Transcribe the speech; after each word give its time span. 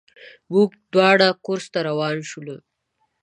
موږ 0.51 0.69
دواړه 0.93 1.27
کورس 1.45 1.65
ته 1.73 1.79
روان 1.89 2.15
شولو. 2.29 2.57